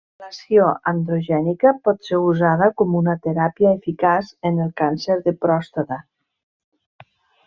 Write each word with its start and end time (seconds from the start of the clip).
L'ablació 0.21 0.67
androgènica 0.91 1.73
pot 1.89 2.07
ser 2.07 2.21
usada 2.29 2.69
com 2.81 2.97
una 3.01 3.15
teràpia 3.27 3.73
eficaç 3.81 4.31
en 4.51 4.57
el 4.65 4.71
càncer 4.81 5.19
de 5.29 5.35
pròstata. 5.45 5.99